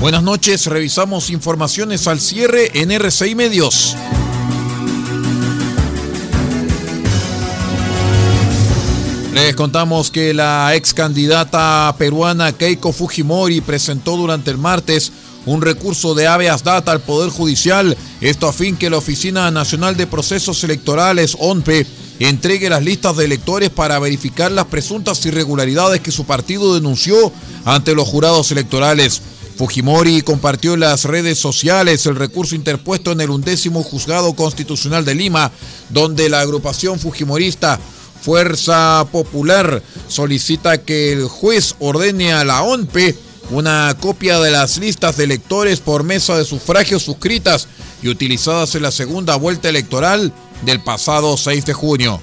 [0.00, 3.96] Buenas noches, revisamos informaciones al cierre en RCI Medios.
[9.32, 15.12] Les contamos que la ex candidata peruana Keiko Fujimori presentó durante el martes
[15.46, 19.96] un recurso de habeas data al Poder Judicial, esto a fin que la Oficina Nacional
[19.96, 21.86] de Procesos Electorales, ONPE,
[22.18, 27.32] entregue las listas de electores para verificar las presuntas irregularidades que su partido denunció
[27.64, 29.22] ante los jurados electorales.
[29.56, 35.14] Fujimori compartió en las redes sociales el recurso interpuesto en el undécimo juzgado constitucional de
[35.14, 35.50] Lima,
[35.88, 37.80] donde la agrupación fujimorista
[38.20, 43.16] Fuerza Popular solicita que el juez ordene a la ONPE
[43.50, 47.68] una copia de las listas de electores por mesa de sufragio suscritas
[48.02, 50.32] y utilizadas en la segunda vuelta electoral
[50.64, 52.20] del pasado 6 de junio.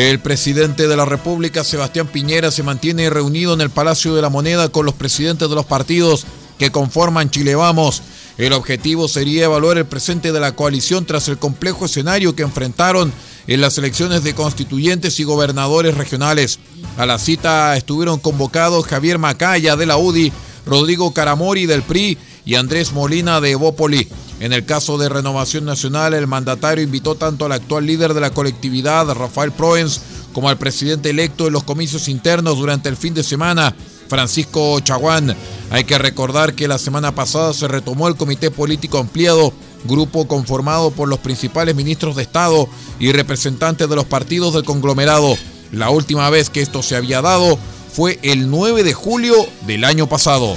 [0.00, 4.30] El presidente de la República, Sebastián Piñera, se mantiene reunido en el Palacio de la
[4.30, 6.24] Moneda con los presidentes de los partidos
[6.58, 8.00] que conforman Chile Vamos.
[8.38, 13.12] El objetivo sería evaluar el presente de la coalición tras el complejo escenario que enfrentaron
[13.46, 16.60] en las elecciones de constituyentes y gobernadores regionales.
[16.96, 20.32] A la cita estuvieron convocados Javier Macaya de la UDI,
[20.64, 22.16] Rodrigo Caramori del PRI
[22.46, 24.08] y Andrés Molina de Evópoli.
[24.40, 28.30] En el caso de Renovación Nacional, el mandatario invitó tanto al actual líder de la
[28.30, 30.00] colectividad, Rafael Proens,
[30.32, 33.74] como al presidente electo de los comicios internos durante el fin de semana,
[34.08, 35.36] Francisco Chaguán.
[35.70, 39.52] Hay que recordar que la semana pasada se retomó el Comité Político Ampliado,
[39.84, 42.66] grupo conformado por los principales ministros de Estado
[42.98, 45.36] y representantes de los partidos del conglomerado.
[45.70, 47.58] La última vez que esto se había dado
[47.92, 49.36] fue el 9 de julio
[49.66, 50.56] del año pasado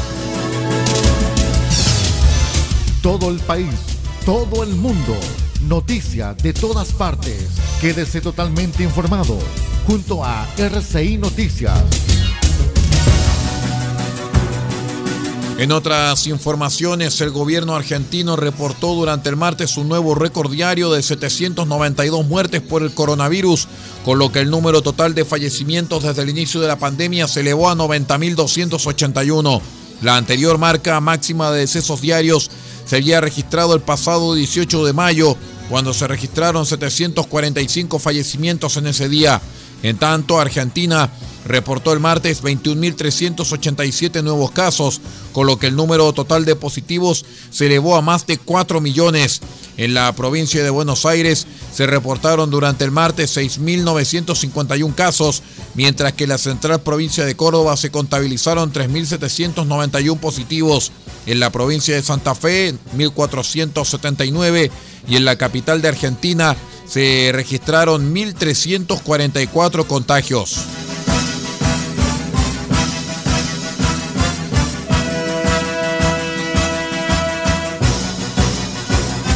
[3.03, 3.67] todo el país,
[4.25, 5.13] todo el mundo,
[5.67, 7.49] noticias de todas partes.
[7.81, 9.37] Quédese totalmente informado
[9.85, 11.83] junto a RCI Noticias.
[15.57, 21.03] En otras informaciones, el gobierno argentino reportó durante el martes un nuevo récord diario de
[21.03, 23.67] 792 muertes por el coronavirus,
[24.05, 27.41] con lo que el número total de fallecimientos desde el inicio de la pandemia se
[27.41, 29.61] elevó a 90.281.
[30.01, 32.51] La anterior marca máxima de decesos diarios
[32.85, 35.38] se había registrado el pasado 18 de mayo,
[35.69, 39.41] cuando se registraron 745 fallecimientos en ese día.
[39.81, 41.09] En tanto, Argentina
[41.45, 45.01] reportó el martes 21.387 nuevos casos,
[45.31, 49.41] con lo que el número total de positivos se elevó a más de 4 millones.
[49.78, 55.42] En la provincia de Buenos Aires se reportaron durante el martes 6.951 casos,
[55.74, 60.92] mientras que en la central provincia de Córdoba se contabilizaron 3.791 positivos.
[61.25, 64.69] En la provincia de Santa Fe, 1.479
[65.07, 66.56] y en la capital de Argentina
[66.88, 70.57] se registraron 1.344 contagios.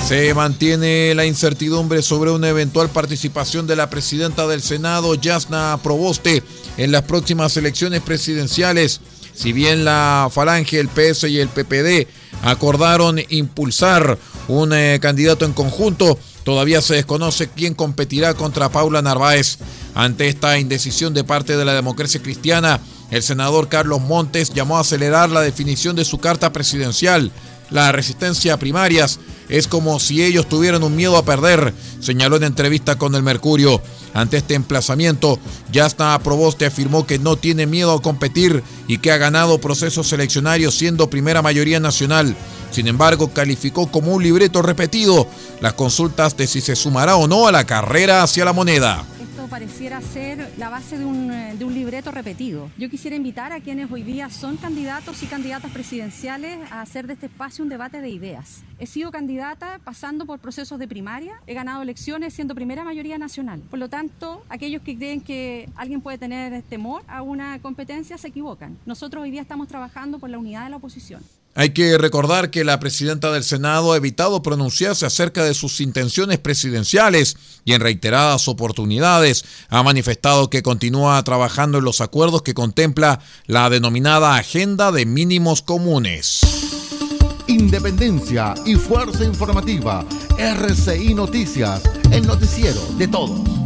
[0.07, 6.43] Se mantiene la incertidumbre sobre una eventual participación de la presidenta del Senado, Yasna Proboste,
[6.77, 9.01] en las próximas elecciones presidenciales.
[9.33, 12.07] Si bien la Falange, el PS y el PPD
[12.41, 14.17] acordaron impulsar
[14.47, 19.57] un eh, candidato en conjunto, todavía se desconoce quién competirá contra Paula Narváez.
[19.93, 22.79] Ante esta indecisión de parte de la democracia cristiana,
[23.11, 27.29] El senador Carlos Montes llamó a acelerar la definición de su carta presidencial.
[27.69, 32.43] La resistencia a primarias es como si ellos tuvieran un miedo a perder, señaló en
[32.43, 33.81] entrevista con el Mercurio.
[34.13, 35.39] Ante este emplazamiento,
[35.71, 40.75] Yasna Proboste afirmó que no tiene miedo a competir y que ha ganado procesos seleccionarios
[40.75, 42.35] siendo primera mayoría nacional.
[42.71, 45.27] Sin embargo, calificó como un libreto repetido
[45.61, 49.05] las consultas de si se sumará o no a la carrera hacia la moneda
[49.57, 52.69] pareciera ser la base de un, de un, libreto repetido.
[52.77, 57.13] Yo quisiera invitar a quienes hoy día son candidatos y candidatas presidenciales a hacer de
[57.13, 58.61] este espacio un debate de ideas.
[58.77, 63.59] He sido candidata pasando por procesos de primaria, he ganado elecciones siendo primera mayoría nacional.
[63.61, 68.27] Por lo tanto, aquellos que creen que alguien puede tener temor a una competencia se
[68.27, 68.77] equivocan.
[68.85, 71.23] Nosotros hoy día estamos trabajando por la unidad de la oposición.
[71.59, 76.37] Hay que recordar que la presidenta del Senado ha evitado pronunciarse acerca de sus intenciones
[76.37, 83.21] presidenciales y en reiteradas oportunidades ha manifestado que continúa trabajando en los acuerdos que contempla
[83.47, 86.41] la denominada Agenda de Mínimos Comunes.
[87.47, 90.05] Independencia y fuerza informativa.
[90.37, 91.81] RCI Noticias,
[92.11, 93.56] el noticiero de todos.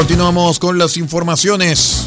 [0.00, 2.06] Continuamos con las informaciones.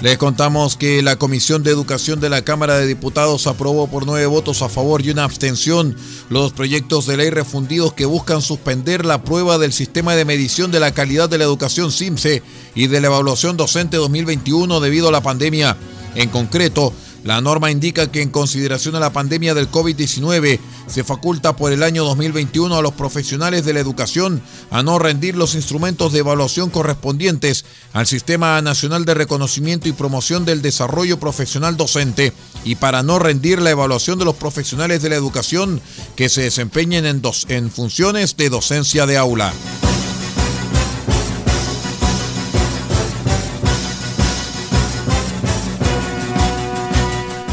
[0.00, 4.24] Les contamos que la Comisión de Educación de la Cámara de Diputados aprobó por nueve
[4.26, 5.96] votos a favor y una abstención
[6.28, 10.78] los proyectos de ley refundidos que buscan suspender la prueba del sistema de medición de
[10.78, 12.44] la calidad de la educación CIMSE
[12.76, 15.76] y de la evaluación docente 2021 debido a la pandemia.
[16.14, 16.92] En concreto,
[17.24, 21.82] la norma indica que en consideración a la pandemia del COVID-19 se faculta por el
[21.82, 26.70] año 2021 a los profesionales de la educación a no rendir los instrumentos de evaluación
[26.70, 32.32] correspondientes al Sistema Nacional de Reconocimiento y Promoción del Desarrollo Profesional Docente
[32.64, 35.80] y para no rendir la evaluación de los profesionales de la educación
[36.16, 39.52] que se desempeñen en, en funciones de docencia de aula.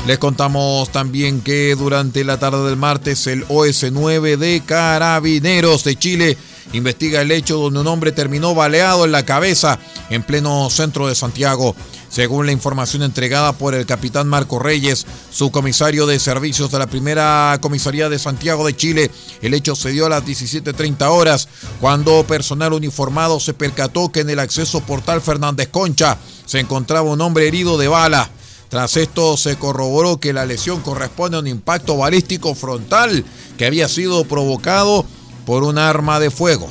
[0.09, 6.35] Les contamos también que durante la tarde del martes el OS9 de Carabineros de Chile
[6.73, 9.77] investiga el hecho donde un hombre terminó baleado en la cabeza
[10.09, 11.75] en pleno centro de Santiago.
[12.09, 17.59] Según la información entregada por el capitán Marco Reyes, subcomisario de servicios de la primera
[17.61, 19.11] comisaría de Santiago de Chile,
[19.43, 21.47] el hecho se dio a las 17.30 horas,
[21.79, 26.17] cuando personal uniformado se percató que en el acceso portal Fernández Concha
[26.47, 28.31] se encontraba un hombre herido de bala.
[28.69, 33.25] Tras esto se corroboró que la lesión corresponde a un impacto balístico frontal
[33.57, 35.05] que había sido provocado
[35.45, 36.69] por un arma de fuego.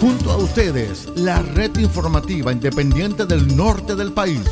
[0.00, 4.42] Junto a ustedes, la red informativa independiente del norte del país.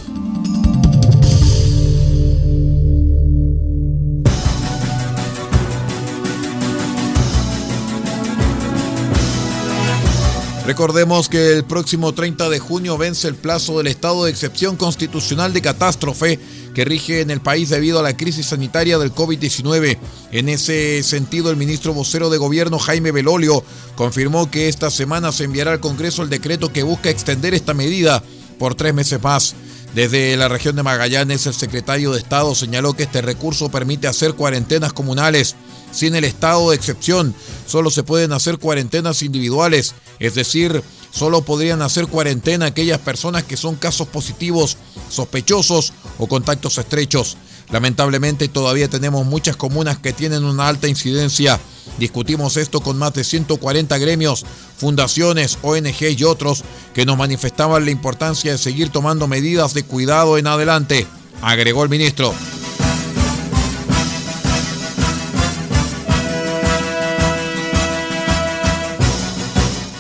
[10.67, 15.53] Recordemos que el próximo 30 de junio vence el plazo del estado de excepción constitucional
[15.53, 16.41] de catástrofe
[16.75, 19.99] que rige en el país debido a la crisis sanitaria del COVID-19.
[20.33, 23.63] En ese sentido, el ministro vocero de gobierno Jaime Belolio
[23.95, 28.23] confirmó que esta semana se enviará al Congreso el decreto que busca extender esta medida
[28.59, 29.55] por tres meses más.
[29.95, 34.35] Desde la región de Magallanes, el secretario de Estado señaló que este recurso permite hacer
[34.35, 35.55] cuarentenas comunales
[35.93, 37.33] sin el estado de excepción.
[37.65, 43.57] Solo se pueden hacer cuarentenas individuales, es decir, solo podrían hacer cuarentena aquellas personas que
[43.57, 44.79] son casos positivos,
[45.09, 47.37] sospechosos o contactos estrechos.
[47.71, 51.61] Lamentablemente todavía tenemos muchas comunas que tienen una alta incidencia.
[51.99, 54.45] Discutimos esto con más de 140 gremios,
[54.77, 60.37] fundaciones, ONG y otros que nos manifestaban la importancia de seguir tomando medidas de cuidado
[60.39, 61.07] en adelante,
[61.41, 62.35] agregó el ministro.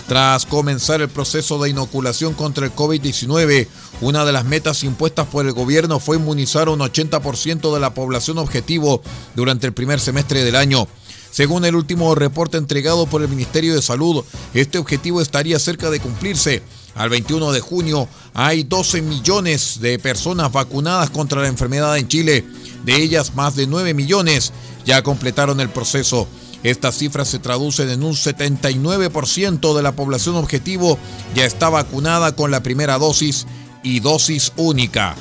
[0.08, 3.66] Tras comenzar el proceso de inoculación contra el COVID-19,
[4.00, 7.94] una de las metas impuestas por el gobierno fue inmunizar a un 80% de la
[7.94, 9.02] población objetivo
[9.34, 10.86] durante el primer semestre del año.
[11.34, 14.24] Según el último reporte entregado por el Ministerio de Salud,
[14.54, 16.62] este objetivo estaría cerca de cumplirse.
[16.94, 22.44] Al 21 de junio hay 12 millones de personas vacunadas contra la enfermedad en Chile.
[22.84, 24.52] De ellas, más de 9 millones
[24.86, 26.28] ya completaron el proceso.
[26.62, 31.00] Estas cifras se traducen en un 79% de la población objetivo
[31.34, 33.44] ya está vacunada con la primera dosis
[33.82, 35.16] y dosis única.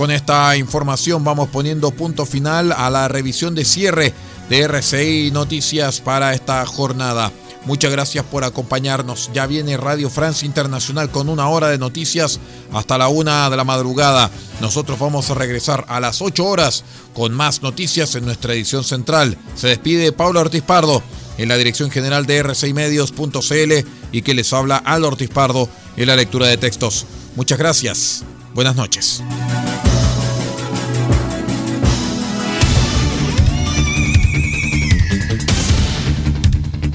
[0.00, 4.14] Con esta información vamos poniendo punto final a la revisión de cierre
[4.48, 7.30] de RCI Noticias para esta jornada.
[7.66, 9.28] Muchas gracias por acompañarnos.
[9.34, 12.40] Ya viene Radio France Internacional con una hora de noticias
[12.72, 14.30] hasta la una de la madrugada.
[14.62, 19.36] Nosotros vamos a regresar a las 8 horas con más noticias en nuestra edición central.
[19.54, 21.02] Se despide Pablo Ortiz Pardo
[21.36, 26.16] en la dirección general de r6medios.cl y que les habla Aldo Ortiz Pardo en la
[26.16, 27.04] lectura de textos.
[27.36, 28.24] Muchas gracias.
[28.54, 29.22] Buenas noches.